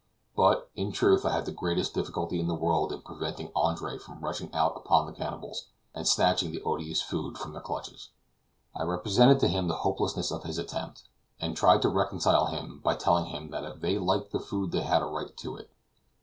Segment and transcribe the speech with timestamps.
[0.35, 4.19] But, in truth, I had the greatest difficulty in the world in preventing Andre from
[4.19, 8.09] rushing out upon the cannibals, and snatching the odious food from their clutches.
[8.75, 11.03] I represented to him the hopelessness of his attempt,
[11.39, 14.81] and tried to reconcile him by telling him that if they liked the food they
[14.81, 15.69] had a right to it.